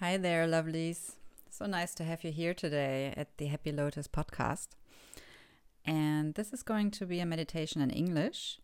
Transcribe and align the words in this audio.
Hi 0.00 0.16
there, 0.16 0.46
lovelies. 0.46 1.16
So 1.50 1.66
nice 1.66 1.94
to 1.96 2.04
have 2.04 2.24
you 2.24 2.32
here 2.32 2.54
today 2.54 3.12
at 3.18 3.36
the 3.36 3.48
Happy 3.48 3.70
Lotus 3.70 4.08
podcast. 4.08 4.68
And 5.84 6.32
this 6.36 6.54
is 6.54 6.62
going 6.62 6.90
to 6.92 7.04
be 7.04 7.20
a 7.20 7.26
meditation 7.26 7.82
in 7.82 7.90
English. 7.90 8.60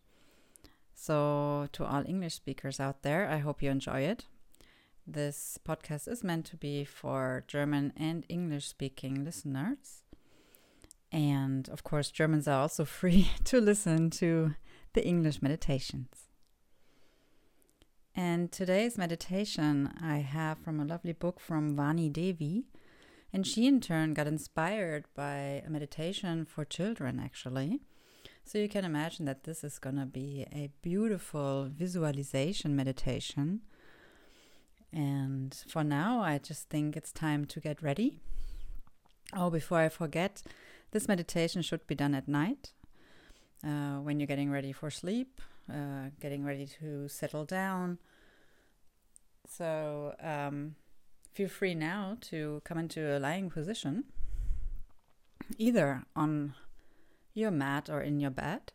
So, 0.95 1.67
to 1.73 1.85
all 1.85 2.03
English 2.07 2.33
speakers 2.33 2.79
out 2.79 3.03
there, 3.03 3.29
I 3.29 3.37
hope 3.37 3.61
you 3.61 3.69
enjoy 3.69 3.99
it. 3.99 4.25
This 5.05 5.59
podcast 5.63 6.07
is 6.07 6.23
meant 6.23 6.47
to 6.47 6.57
be 6.57 6.83
for 6.83 7.43
German 7.47 7.93
and 7.95 8.25
English 8.29 8.65
speaking 8.65 9.23
listeners. 9.23 10.01
And 11.11 11.69
of 11.69 11.83
course, 11.83 12.09
Germans 12.09 12.47
are 12.47 12.61
also 12.61 12.83
free 12.99 13.29
to 13.43 13.61
listen 13.61 14.09
to 14.09 14.55
the 14.93 15.05
English 15.05 15.43
meditations. 15.43 16.26
And 18.19 18.51
today's 18.51 18.97
meditation 18.97 19.93
I 20.01 20.17
have 20.17 20.57
from 20.57 20.79
a 20.79 20.85
lovely 20.85 21.13
book 21.13 21.39
from 21.39 21.77
Vani 21.77 22.11
Devi. 22.11 22.65
And 23.31 23.45
she, 23.45 23.67
in 23.67 23.79
turn, 23.79 24.15
got 24.15 24.25
inspired 24.25 25.05
by 25.13 25.61
a 25.63 25.69
meditation 25.69 26.43
for 26.43 26.65
children, 26.65 27.19
actually. 27.23 27.79
So 28.43 28.57
you 28.57 28.69
can 28.69 28.83
imagine 28.83 29.25
that 29.25 29.43
this 29.43 29.63
is 29.63 29.77
going 29.77 29.97
to 29.97 30.07
be 30.07 30.47
a 30.51 30.71
beautiful 30.81 31.69
visualization 31.71 32.75
meditation. 32.75 33.61
And 34.91 35.55
for 35.67 35.83
now, 35.83 36.21
I 36.21 36.39
just 36.39 36.69
think 36.69 36.97
it's 36.97 37.11
time 37.11 37.45
to 37.45 37.59
get 37.59 37.83
ready. 37.83 38.19
Oh, 39.31 39.51
before 39.51 39.77
I 39.77 39.89
forget, 39.89 40.41
this 40.89 41.07
meditation 41.07 41.61
should 41.61 41.85
be 41.85 41.93
done 41.93 42.15
at 42.15 42.27
night 42.27 42.71
uh, 43.63 43.97
when 43.97 44.19
you're 44.19 44.25
getting 44.25 44.49
ready 44.49 44.71
for 44.71 44.89
sleep, 44.89 45.39
uh, 45.71 46.09
getting 46.19 46.43
ready 46.43 46.65
to 46.79 47.07
settle 47.07 47.45
down 47.45 47.97
so 49.47 50.15
um, 50.21 50.75
feel 51.33 51.47
free 51.47 51.73
now 51.73 52.17
to 52.21 52.61
come 52.65 52.77
into 52.77 53.17
a 53.17 53.19
lying 53.19 53.49
position, 53.49 54.03
either 55.57 56.03
on 56.15 56.53
your 57.33 57.51
mat 57.51 57.89
or 57.89 58.01
in 58.01 58.19
your 58.19 58.31
bed. 58.31 58.73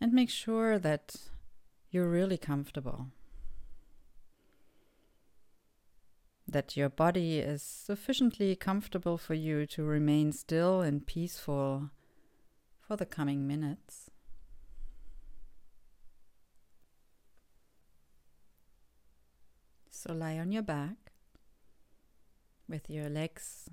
And 0.00 0.12
make 0.12 0.30
sure 0.30 0.78
that 0.78 1.16
you're 1.90 2.08
really 2.08 2.38
comfortable. 2.38 3.08
That 6.46 6.76
your 6.76 6.88
body 6.88 7.40
is 7.40 7.62
sufficiently 7.62 8.54
comfortable 8.54 9.18
for 9.18 9.34
you 9.34 9.66
to 9.66 9.82
remain 9.82 10.32
still 10.32 10.80
and 10.80 11.06
peaceful 11.06 11.90
for 12.88 12.96
the 12.96 13.04
coming 13.04 13.46
minutes. 13.46 14.10
So 19.90 20.14
lie 20.14 20.38
on 20.38 20.52
your 20.52 20.62
back 20.62 21.12
with 22.66 22.88
your 22.88 23.10
legs 23.10 23.68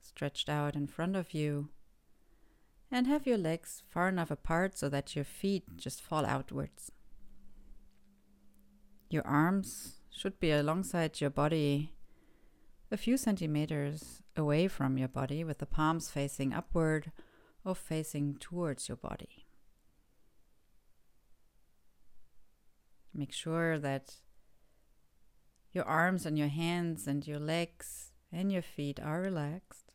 stretched 0.00 0.48
out 0.48 0.76
in 0.76 0.86
front 0.86 1.16
of 1.16 1.34
you 1.34 1.70
and 2.92 3.08
have 3.08 3.26
your 3.26 3.38
legs 3.38 3.82
far 3.88 4.08
enough 4.08 4.30
apart 4.30 4.78
so 4.78 4.88
that 4.88 5.16
your 5.16 5.24
feet 5.24 5.64
just 5.76 6.00
fall 6.00 6.24
outwards. 6.24 6.92
Your 9.10 9.26
arms 9.26 10.00
should 10.10 10.38
be 10.38 10.52
alongside 10.52 11.20
your 11.20 11.30
body, 11.30 11.92
a 12.92 12.96
few 12.96 13.16
centimeters 13.16 14.22
away 14.36 14.68
from 14.68 14.96
your 14.96 15.08
body, 15.08 15.42
with 15.42 15.58
the 15.58 15.66
palms 15.66 16.08
facing 16.08 16.52
upward 16.52 17.10
or 17.64 17.74
facing 17.74 18.36
towards 18.36 18.88
your 18.88 18.96
body. 18.96 19.46
Make 23.12 23.32
sure 23.32 23.78
that 23.78 24.16
your 25.72 25.84
arms 25.84 26.26
and 26.26 26.38
your 26.38 26.48
hands 26.48 27.06
and 27.06 27.26
your 27.26 27.38
legs 27.38 28.12
and 28.32 28.50
your 28.52 28.62
feet 28.62 28.98
are 29.00 29.20
relaxed. 29.20 29.92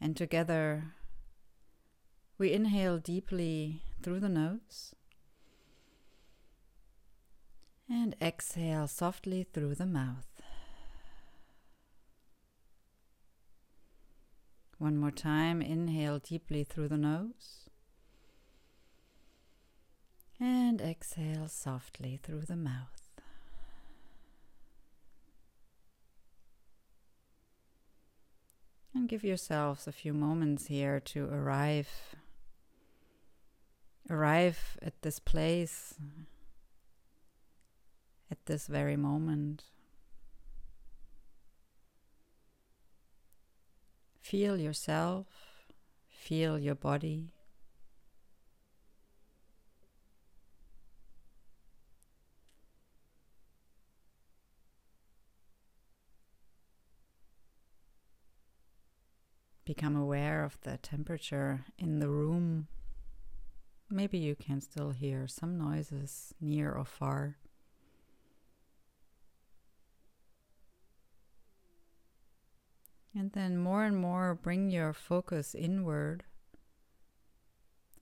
And 0.00 0.16
together 0.16 0.94
we 2.38 2.52
inhale 2.52 2.98
deeply 2.98 3.82
through 4.02 4.20
the 4.20 4.28
nose 4.28 4.94
and 7.88 8.14
exhale 8.20 8.86
softly 8.86 9.46
through 9.52 9.74
the 9.74 9.86
mouth. 9.86 10.35
One 14.78 14.98
more 14.98 15.10
time, 15.10 15.62
inhale 15.62 16.18
deeply 16.18 16.64
through 16.64 16.88
the 16.88 16.98
nose. 16.98 17.70
And 20.38 20.82
exhale 20.82 21.48
softly 21.48 22.20
through 22.22 22.42
the 22.42 22.56
mouth. 22.56 23.06
And 28.94 29.08
give 29.08 29.24
yourselves 29.24 29.86
a 29.86 29.92
few 29.92 30.12
moments 30.12 30.66
here 30.66 31.00
to 31.00 31.24
arrive 31.26 32.16
arrive 34.08 34.78
at 34.82 35.02
this 35.02 35.18
place 35.18 35.94
at 38.30 38.44
this 38.46 38.66
very 38.66 38.96
moment. 38.96 39.64
Feel 44.30 44.58
yourself, 44.58 45.28
feel 46.08 46.58
your 46.58 46.74
body. 46.74 47.30
Become 59.64 59.94
aware 59.94 60.42
of 60.42 60.58
the 60.62 60.76
temperature 60.78 61.64
in 61.78 62.00
the 62.00 62.08
room. 62.08 62.66
Maybe 63.88 64.18
you 64.18 64.34
can 64.34 64.60
still 64.60 64.90
hear 64.90 65.28
some 65.28 65.56
noises 65.56 66.34
near 66.40 66.72
or 66.72 66.84
far. 66.84 67.36
And 73.18 73.32
then 73.32 73.56
more 73.56 73.84
and 73.84 73.96
more 73.96 74.34
bring 74.34 74.68
your 74.70 74.92
focus 74.92 75.54
inward, 75.54 76.24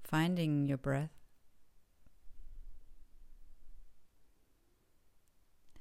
finding 0.03 0.67
your 0.67 0.77
breath. 0.77 1.13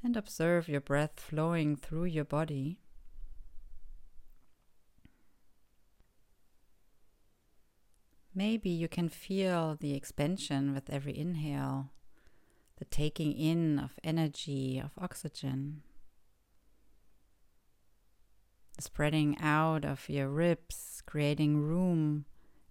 And 0.04 0.16
observe 0.16 0.70
your 0.70 0.82
breath 0.82 1.14
flowing 1.20 1.76
through 1.76 2.06
your 2.06 2.26
body. 2.26 2.78
Maybe 8.36 8.70
you 8.70 8.88
can 8.88 9.10
feel 9.10 9.76
the 9.80 9.96
expansion 9.96 10.76
with 10.76 10.92
every 10.92 11.18
inhale, 11.18 11.90
the 12.78 12.86
taking 12.86 13.32
in 13.34 13.80
of 13.80 13.94
energy, 14.04 14.78
of 14.78 14.92
oxygen, 15.02 15.82
spreading 18.80 19.38
out 19.40 19.86
of 19.86 20.10
your 20.10 20.30
ribs, 20.30 21.02
creating 21.06 21.62
room 21.62 22.26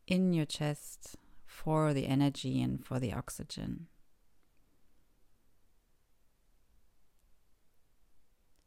in 0.06 0.32
your 0.32 0.46
chest 0.46 1.16
for 1.46 1.94
the 1.94 2.06
energy 2.06 2.60
and 2.60 2.84
for 2.84 2.98
the 2.98 3.12
oxygen. 3.12 3.86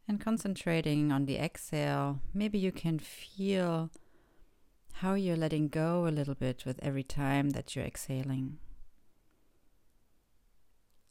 And 0.07 0.19
concentrating 0.19 1.11
on 1.11 1.25
the 1.25 1.37
exhale, 1.37 2.19
maybe 2.33 2.59
you 2.59 2.71
can 2.71 2.99
feel 2.99 3.89
how 4.99 5.15
you're 5.15 5.35
letting 5.35 5.67
go 5.67 6.07
a 6.07 6.09
little 6.09 6.35
bit 6.35 6.63
with 6.65 6.79
every 6.81 7.03
time 7.03 7.49
that 7.49 7.75
you're 7.75 7.85
exhaling. 7.85 8.59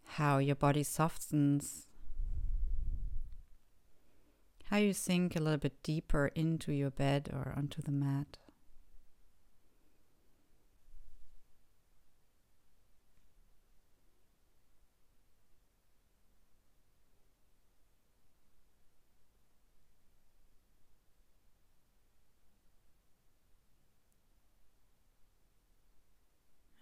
How 0.06 0.38
your 0.38 0.54
body 0.54 0.84
softens. 0.84 1.86
How 4.74 4.80
you 4.80 4.92
sink 4.92 5.36
a 5.36 5.38
little 5.38 5.60
bit 5.60 5.84
deeper 5.84 6.32
into 6.34 6.72
your 6.72 6.90
bed 6.90 7.30
or 7.32 7.54
onto 7.56 7.80
the 7.80 7.92
mat. 7.92 8.38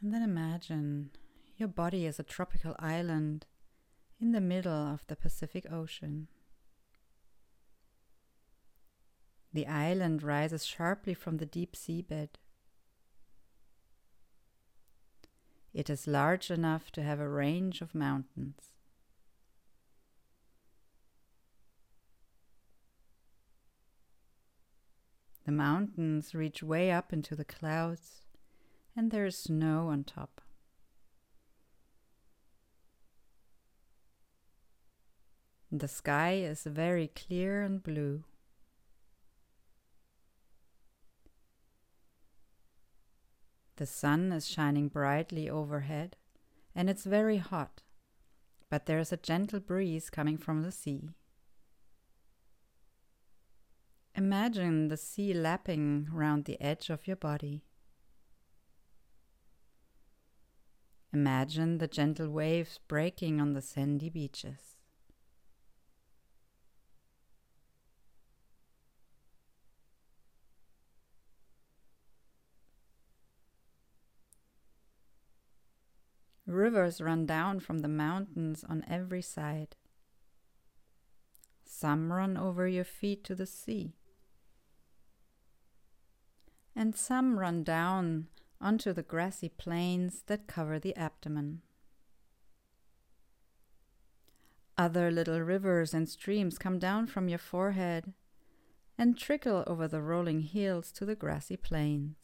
And 0.00 0.14
then 0.14 0.22
imagine 0.22 1.10
your 1.58 1.68
body 1.68 2.06
as 2.06 2.18
a 2.18 2.22
tropical 2.22 2.74
island 2.78 3.44
in 4.18 4.32
the 4.32 4.40
middle 4.40 4.72
of 4.72 5.06
the 5.08 5.16
Pacific 5.16 5.70
Ocean. 5.70 6.28
The 9.54 9.66
island 9.66 10.22
rises 10.22 10.64
sharply 10.64 11.14
from 11.14 11.36
the 11.36 11.46
deep 11.46 11.76
seabed. 11.76 12.30
It 15.74 15.90
is 15.90 16.06
large 16.06 16.50
enough 16.50 16.90
to 16.92 17.02
have 17.02 17.20
a 17.20 17.28
range 17.28 17.80
of 17.80 17.94
mountains. 17.94 18.72
The 25.44 25.52
mountains 25.52 26.34
reach 26.34 26.62
way 26.62 26.92
up 26.92 27.12
into 27.12 27.34
the 27.34 27.44
clouds, 27.44 28.22
and 28.94 29.10
there 29.10 29.26
is 29.26 29.36
snow 29.36 29.88
on 29.88 30.04
top. 30.04 30.40
The 35.70 35.88
sky 35.88 36.34
is 36.34 36.64
very 36.64 37.08
clear 37.08 37.62
and 37.62 37.82
blue. 37.82 38.24
The 43.76 43.86
sun 43.86 44.32
is 44.32 44.48
shining 44.48 44.88
brightly 44.88 45.48
overhead, 45.48 46.16
and 46.74 46.90
it's 46.90 47.04
very 47.04 47.38
hot, 47.38 47.82
but 48.68 48.86
there 48.86 48.98
is 48.98 49.12
a 49.12 49.16
gentle 49.16 49.60
breeze 49.60 50.10
coming 50.10 50.36
from 50.36 50.62
the 50.62 50.72
sea. 50.72 51.10
Imagine 54.14 54.88
the 54.88 54.96
sea 54.98 55.32
lapping 55.32 56.06
round 56.12 56.44
the 56.44 56.60
edge 56.60 56.90
of 56.90 57.06
your 57.06 57.16
body. 57.16 57.64
Imagine 61.14 61.78
the 61.78 61.88
gentle 61.88 62.28
waves 62.28 62.78
breaking 62.88 63.40
on 63.40 63.54
the 63.54 63.62
sandy 63.62 64.10
beaches. 64.10 64.71
Rivers 76.72 77.02
run 77.02 77.26
down 77.26 77.60
from 77.60 77.80
the 77.80 77.88
mountains 77.88 78.64
on 78.66 78.82
every 78.88 79.20
side. 79.20 79.76
Some 81.66 82.10
run 82.10 82.38
over 82.38 82.66
your 82.66 82.82
feet 82.82 83.24
to 83.24 83.34
the 83.34 83.44
sea 83.44 83.92
and 86.74 86.96
some 86.96 87.38
run 87.38 87.62
down 87.62 88.28
onto 88.58 88.94
the 88.94 89.02
grassy 89.02 89.50
plains 89.50 90.22
that 90.28 90.46
cover 90.46 90.78
the 90.78 90.96
abdomen. 90.96 91.60
Other 94.78 95.10
little 95.10 95.40
rivers 95.40 95.92
and 95.92 96.08
streams 96.08 96.56
come 96.56 96.78
down 96.78 97.06
from 97.06 97.28
your 97.28 97.38
forehead 97.38 98.14
and 98.96 99.18
trickle 99.18 99.62
over 99.66 99.86
the 99.86 100.00
rolling 100.00 100.40
hills 100.40 100.90
to 100.92 101.04
the 101.04 101.14
grassy 101.14 101.58
plains. 101.58 102.21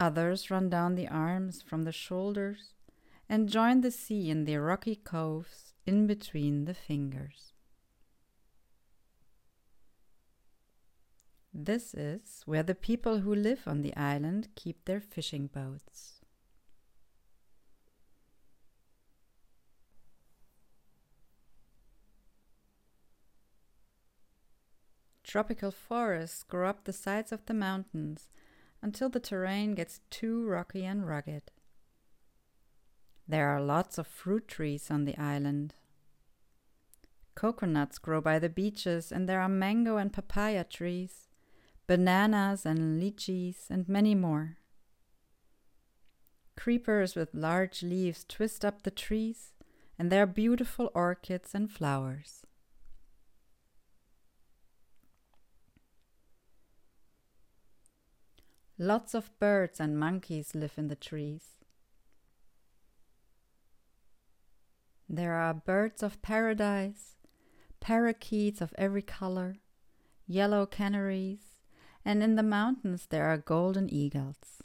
Others 0.00 0.50
run 0.50 0.68
down 0.68 0.94
the 0.94 1.08
arms 1.08 1.60
from 1.60 1.82
the 1.82 1.92
shoulders 1.92 2.74
and 3.28 3.48
join 3.48 3.80
the 3.80 3.90
sea 3.90 4.30
in 4.30 4.44
the 4.44 4.56
rocky 4.56 4.94
coves 4.94 5.72
in 5.86 6.06
between 6.06 6.66
the 6.66 6.74
fingers. 6.74 7.52
This 11.52 11.94
is 11.94 12.42
where 12.46 12.62
the 12.62 12.74
people 12.74 13.20
who 13.20 13.34
live 13.34 13.62
on 13.66 13.82
the 13.82 13.96
island 13.96 14.48
keep 14.54 14.84
their 14.84 15.00
fishing 15.00 15.48
boats. 15.48 16.20
Tropical 25.24 25.70
forests 25.72 26.42
grow 26.44 26.68
up 26.68 26.84
the 26.84 26.92
sides 26.92 27.32
of 27.32 27.44
the 27.46 27.54
mountains 27.54 28.30
until 28.82 29.08
the 29.08 29.20
terrain 29.20 29.74
gets 29.74 30.00
too 30.10 30.46
rocky 30.46 30.84
and 30.84 31.06
rugged. 31.06 31.50
There 33.26 33.48
are 33.48 33.60
lots 33.60 33.98
of 33.98 34.06
fruit 34.06 34.48
trees 34.48 34.90
on 34.90 35.04
the 35.04 35.16
island. 35.18 35.74
Coconuts 37.34 37.98
grow 37.98 38.20
by 38.20 38.38
the 38.38 38.48
beaches, 38.48 39.12
and 39.12 39.28
there 39.28 39.40
are 39.40 39.48
mango 39.48 39.96
and 39.96 40.12
papaya 40.12 40.64
trees 40.64 41.28
bananas 41.88 42.66
and 42.66 43.02
lychees, 43.02 43.70
and 43.70 43.88
many 43.88 44.14
more. 44.14 44.58
Creepers 46.56 47.16
with 47.16 47.34
large 47.34 47.82
leaves 47.82 48.24
twist 48.28 48.64
up 48.64 48.82
the 48.82 48.90
trees, 48.90 49.54
and 49.98 50.12
there 50.12 50.22
are 50.22 50.26
beautiful 50.26 50.90
orchids 50.94 51.54
and 51.54 51.72
flowers. 51.72 52.46
Lots 58.80 59.12
of 59.12 59.36
birds 59.40 59.80
and 59.80 59.98
monkeys 59.98 60.54
live 60.54 60.74
in 60.76 60.86
the 60.86 60.94
trees. 60.94 61.56
There 65.08 65.32
are 65.32 65.52
birds 65.52 66.00
of 66.00 66.22
paradise, 66.22 67.16
parakeets 67.80 68.60
of 68.60 68.72
every 68.78 69.02
color, 69.02 69.56
yellow 70.28 70.64
canaries, 70.64 71.40
and 72.04 72.22
in 72.22 72.36
the 72.36 72.44
mountains 72.44 73.06
there 73.06 73.26
are 73.26 73.38
golden 73.38 73.92
eagles. 73.92 74.62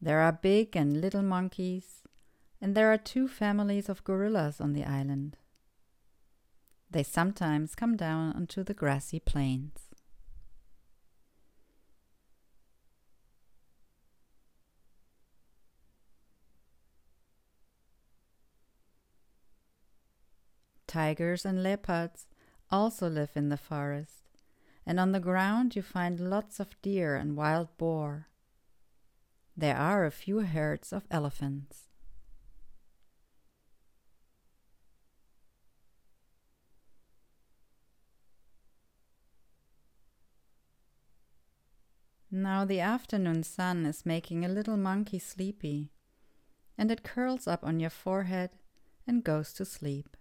There 0.00 0.20
are 0.20 0.32
big 0.32 0.76
and 0.76 1.00
little 1.00 1.22
monkeys, 1.22 2.02
and 2.60 2.74
there 2.74 2.92
are 2.92 2.98
two 2.98 3.28
families 3.28 3.88
of 3.88 4.02
gorillas 4.02 4.60
on 4.60 4.72
the 4.72 4.84
island. 4.84 5.36
They 6.90 7.04
sometimes 7.04 7.76
come 7.76 7.96
down 7.96 8.32
onto 8.32 8.64
the 8.64 8.74
grassy 8.74 9.20
plains. 9.20 9.83
Tigers 20.94 21.44
and 21.44 21.60
leopards 21.60 22.28
also 22.70 23.08
live 23.08 23.32
in 23.34 23.48
the 23.48 23.56
forest 23.56 24.22
and 24.86 25.00
on 25.00 25.10
the 25.10 25.18
ground 25.18 25.74
you 25.74 25.82
find 25.82 26.30
lots 26.30 26.60
of 26.60 26.80
deer 26.82 27.16
and 27.16 27.36
wild 27.36 27.76
boar. 27.78 28.28
There 29.56 29.76
are 29.76 30.04
a 30.04 30.12
few 30.12 30.38
herds 30.38 30.92
of 30.92 31.02
elephants. 31.10 31.88
Now 42.30 42.64
the 42.64 42.78
afternoon 42.78 43.42
sun 43.42 43.84
is 43.84 44.06
making 44.06 44.44
a 44.44 44.48
little 44.48 44.76
monkey 44.76 45.18
sleepy, 45.18 45.90
and 46.78 46.92
it 46.92 47.02
curls 47.02 47.48
up 47.48 47.64
on 47.64 47.80
your 47.80 47.90
forehead 47.90 48.50
and 49.08 49.24
goes 49.24 49.52
to 49.54 49.64
sleep. 49.64 50.16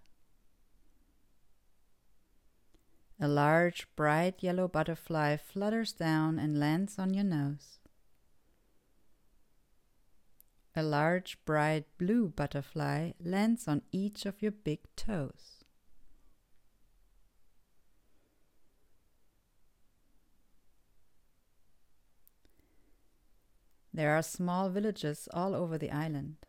A 3.23 3.27
large, 3.29 3.87
bright 3.95 4.43
yellow 4.43 4.67
butterfly 4.67 5.37
flutters 5.37 5.93
down 5.93 6.37
and 6.37 6.59
lands 6.59 6.99
on 6.99 7.13
your 7.13 7.23
nose. 7.23 7.79
A 10.75 10.83
large, 10.83 11.37
bright 11.45 11.85
blue 11.97 12.27
butterfly 12.27 13.13
lands 13.23 13.65
on 13.65 13.81
each 13.93 14.25
of 14.25 14.41
your 14.41 14.51
big 14.51 14.79
toes. 14.97 15.63
There 23.93 24.17
are 24.17 24.21
small 24.21 24.69
villages 24.69 25.29
all 25.33 25.55
over 25.55 25.77
the 25.77 25.91
island. 25.91 26.45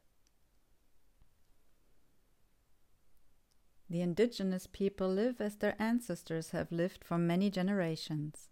The 3.95 4.03
indigenous 4.03 4.67
people 4.67 5.09
live 5.09 5.41
as 5.41 5.55
their 5.55 5.77
ancestors 5.79 6.51
have 6.51 6.73
lived 6.73 7.05
for 7.05 7.17
many 7.17 7.49
generations. 7.49 8.49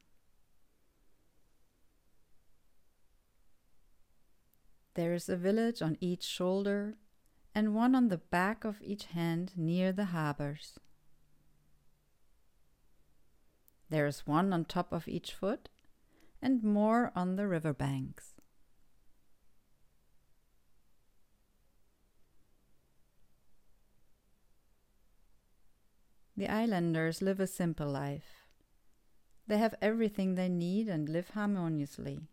There 4.95 5.13
is 5.13 5.29
a 5.29 5.37
village 5.37 5.83
on 5.83 5.97
each 6.01 6.23
shoulder 6.23 6.95
and 7.57 7.75
one 7.75 7.97
on 7.97 8.07
the 8.07 8.19
back 8.19 8.63
of 8.63 8.81
each 8.83 9.07
hand 9.07 9.55
near 9.57 9.91
the 9.91 10.15
harbors. 10.15 10.79
There 13.91 14.07
is 14.07 14.25
one 14.25 14.53
on 14.53 14.65
top 14.65 14.93
of 14.93 15.09
each 15.09 15.33
foot 15.33 15.69
and 16.41 16.63
more 16.63 17.11
on 17.17 17.35
the 17.35 17.49
river 17.49 17.73
banks. 17.73 18.32
The 26.43 26.49
islanders 26.49 27.23
live 27.23 27.39
a 27.39 27.47
simple 27.47 27.87
life. 27.87 28.49
They 29.47 29.59
have 29.59 29.77
everything 29.81 30.35
they 30.35 30.49
need 30.49 30.89
and 30.89 31.09
live 31.09 31.31
harmoniously. 31.31 32.27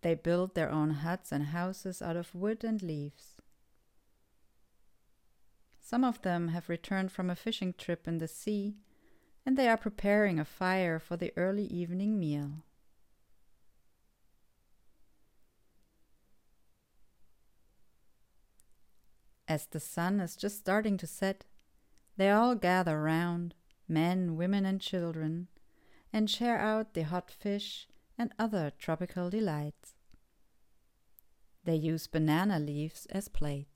They 0.00 0.14
build 0.14 0.54
their 0.54 0.70
own 0.70 0.92
huts 1.04 1.30
and 1.30 1.44
houses 1.44 2.00
out 2.00 2.16
of 2.16 2.34
wood 2.34 2.64
and 2.64 2.82
leaves. 2.82 3.36
Some 5.78 6.04
of 6.04 6.22
them 6.22 6.48
have 6.48 6.70
returned 6.70 7.12
from 7.12 7.28
a 7.28 7.36
fishing 7.36 7.74
trip 7.76 8.08
in 8.08 8.16
the 8.16 8.28
sea 8.28 8.76
and 9.44 9.58
they 9.58 9.68
are 9.68 9.76
preparing 9.76 10.38
a 10.38 10.46
fire 10.46 10.98
for 10.98 11.18
the 11.18 11.34
early 11.36 11.66
evening 11.66 12.18
meal. 12.18 12.64
As 19.46 19.66
the 19.66 19.80
sun 19.80 20.20
is 20.20 20.34
just 20.34 20.56
starting 20.56 20.96
to 20.96 21.06
set, 21.06 21.44
they 22.16 22.30
all 22.30 22.54
gather 22.54 23.00
round, 23.00 23.54
men, 23.88 24.36
women, 24.36 24.64
and 24.64 24.80
children, 24.80 25.48
and 26.12 26.30
share 26.30 26.58
out 26.58 26.94
the 26.94 27.02
hot 27.02 27.30
fish 27.30 27.88
and 28.16 28.32
other 28.38 28.72
tropical 28.78 29.30
delights. 29.30 29.94
They 31.64 31.74
use 31.76 32.06
banana 32.06 32.58
leaves 32.58 33.06
as 33.06 33.28
plates. 33.28 33.73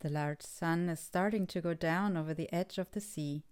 The 0.00 0.08
large 0.08 0.42
sun 0.42 0.88
is 0.88 0.98
starting 0.98 1.46
to 1.48 1.60
go 1.60 1.74
down 1.74 2.16
over 2.16 2.32
the 2.32 2.50
edge 2.52 2.78
of 2.78 2.90
the 2.92 3.00
sea. 3.00 3.44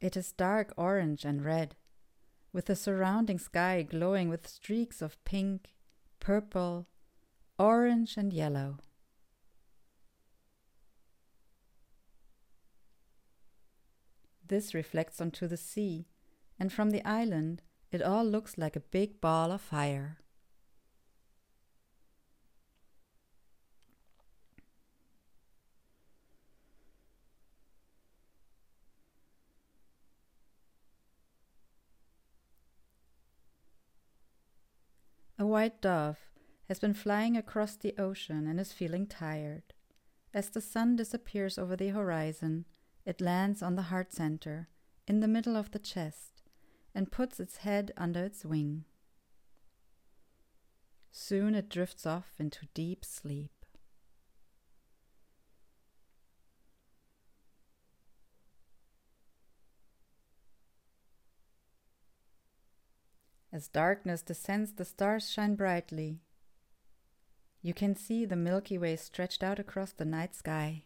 It 0.00 0.16
is 0.16 0.32
dark 0.32 0.74
orange 0.76 1.24
and 1.24 1.44
red, 1.44 1.76
with 2.52 2.66
the 2.66 2.74
surrounding 2.74 3.38
sky 3.38 3.82
glowing 3.82 4.28
with 4.28 4.48
streaks 4.48 5.00
of 5.00 5.22
pink, 5.24 5.74
purple, 6.18 6.88
orange, 7.56 8.16
and 8.16 8.32
yellow. 8.32 8.78
This 14.44 14.74
reflects 14.74 15.20
onto 15.20 15.46
the 15.46 15.56
sea, 15.56 16.08
and 16.58 16.72
from 16.72 16.90
the 16.90 17.04
island 17.04 17.62
it 17.92 18.02
all 18.02 18.24
looks 18.24 18.58
like 18.58 18.74
a 18.74 18.80
big 18.80 19.20
ball 19.20 19.52
of 19.52 19.60
fire. 19.60 20.18
White 35.48 35.80
dove 35.80 36.18
has 36.68 36.78
been 36.78 36.94
flying 36.94 37.36
across 37.36 37.76
the 37.76 37.94
ocean 37.98 38.46
and 38.46 38.60
is 38.60 38.72
feeling 38.72 39.06
tired. 39.06 39.74
As 40.32 40.50
the 40.50 40.60
sun 40.60 40.96
disappears 40.96 41.58
over 41.58 41.74
the 41.74 41.88
horizon, 41.88 42.66
it 43.04 43.20
lands 43.20 43.62
on 43.62 43.74
the 43.74 43.88
heart 43.90 44.12
center, 44.12 44.68
in 45.06 45.20
the 45.20 45.28
middle 45.28 45.56
of 45.56 45.70
the 45.70 45.78
chest, 45.78 46.42
and 46.94 47.10
puts 47.10 47.40
its 47.40 47.58
head 47.58 47.90
under 47.96 48.24
its 48.24 48.44
wing. 48.44 48.84
Soon 51.10 51.54
it 51.54 51.70
drifts 51.70 52.04
off 52.04 52.34
into 52.38 52.68
deep 52.74 53.04
sleep. 53.04 53.57
As 63.58 63.66
darkness 63.66 64.22
descends, 64.22 64.74
the 64.74 64.84
stars 64.84 65.28
shine 65.28 65.56
brightly. 65.56 66.20
You 67.60 67.74
can 67.74 67.96
see 67.96 68.24
the 68.24 68.36
Milky 68.36 68.78
Way 68.78 68.94
stretched 68.94 69.42
out 69.42 69.58
across 69.58 69.90
the 69.90 70.04
night 70.04 70.36
sky. 70.36 70.84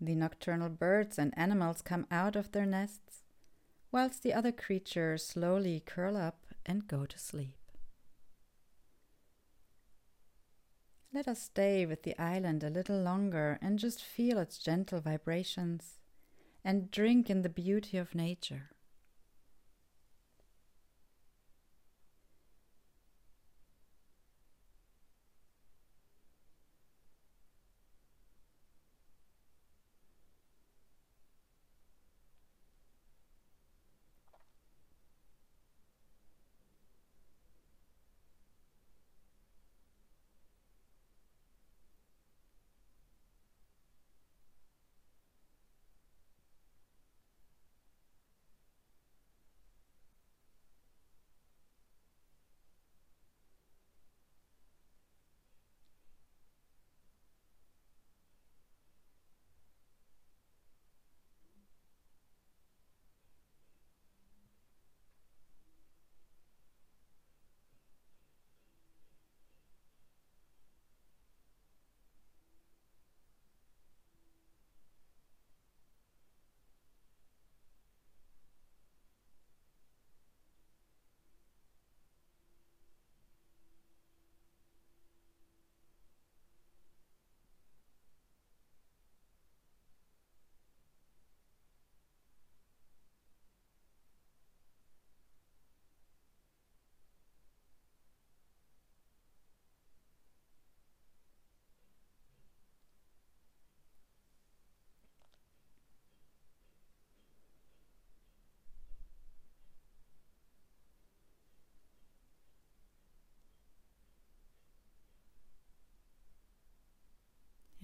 The 0.00 0.16
nocturnal 0.16 0.70
birds 0.70 1.16
and 1.16 1.32
animals 1.38 1.82
come 1.82 2.08
out 2.10 2.34
of 2.34 2.50
their 2.50 2.66
nests, 2.66 3.22
whilst 3.92 4.24
the 4.24 4.34
other 4.34 4.50
creatures 4.50 5.24
slowly 5.24 5.84
curl 5.86 6.16
up 6.16 6.46
and 6.66 6.88
go 6.88 7.06
to 7.06 7.18
sleep. 7.20 7.63
Let 11.14 11.28
us 11.28 11.40
stay 11.40 11.86
with 11.86 12.02
the 12.02 12.18
island 12.20 12.64
a 12.64 12.70
little 12.70 12.98
longer 12.98 13.56
and 13.62 13.78
just 13.78 14.02
feel 14.02 14.36
its 14.36 14.58
gentle 14.58 15.00
vibrations 15.00 16.00
and 16.64 16.90
drink 16.90 17.30
in 17.30 17.42
the 17.42 17.48
beauty 17.48 17.98
of 17.98 18.16
nature. 18.16 18.70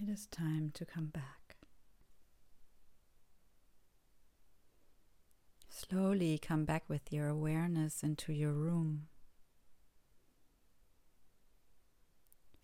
is 0.11 0.27
time 0.27 0.71
to 0.73 0.85
come 0.85 1.05
back. 1.05 1.55
Slowly 5.69 6.37
come 6.37 6.65
back 6.65 6.83
with 6.89 7.13
your 7.13 7.29
awareness 7.29 8.03
into 8.03 8.33
your 8.33 8.51
room. 8.51 9.07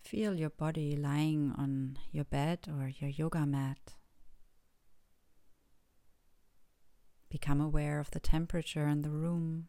Feel 0.01 0.35
your 0.35 0.49
body 0.49 0.97
lying 0.97 1.53
on 1.57 1.97
your 2.11 2.25
bed 2.25 2.67
or 2.67 2.89
your 2.89 3.09
yoga 3.09 3.45
mat. 3.45 3.95
Become 7.29 7.61
aware 7.61 7.99
of 7.99 8.11
the 8.11 8.19
temperature 8.19 8.87
in 8.87 9.03
the 9.03 9.09
room, 9.09 9.67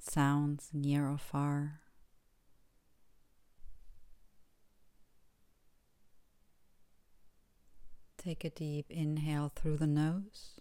sounds 0.00 0.70
near 0.72 1.08
or 1.08 1.18
far. 1.18 1.81
Take 8.22 8.44
a 8.44 8.50
deep 8.50 8.86
inhale 8.88 9.50
through 9.52 9.78
the 9.78 9.86
nose 9.88 10.60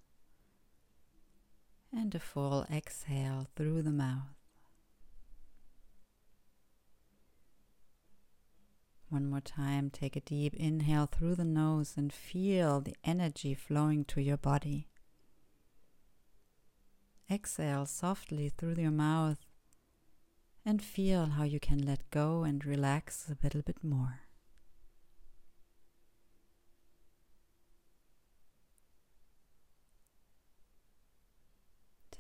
and 1.93 2.15
a 2.15 2.19
full 2.19 2.65
exhale 2.73 3.45
through 3.55 3.83
the 3.83 3.91
mouth. 3.91 4.33
One 9.09 9.29
more 9.29 9.41
time, 9.41 9.91
take 9.91 10.15
a 10.15 10.21
deep 10.21 10.55
inhale 10.55 11.05
through 11.05 11.35
the 11.35 11.45
nose 11.45 11.93
and 11.97 12.11
feel 12.11 12.81
the 12.81 12.95
energy 13.03 13.53
flowing 13.53 14.05
to 14.05 14.21
your 14.21 14.37
body. 14.37 14.87
Exhale 17.29 17.85
softly 17.85 18.49
through 18.49 18.75
your 18.79 18.89
mouth 18.89 19.45
and 20.65 20.81
feel 20.81 21.27
how 21.27 21.43
you 21.43 21.59
can 21.59 21.85
let 21.85 22.09
go 22.09 22.41
and 22.41 22.65
relax 22.65 23.29
a 23.29 23.37
little 23.43 23.61
bit 23.61 23.83
more. 23.83 24.21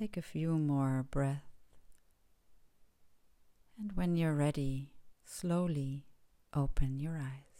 Take 0.01 0.17
a 0.17 0.23
few 0.23 0.57
more 0.57 1.05
breaths. 1.11 1.45
And 3.77 3.91
when 3.93 4.17
you're 4.17 4.33
ready, 4.33 4.95
slowly 5.25 6.07
open 6.55 6.99
your 6.99 7.19
eyes. 7.19 7.50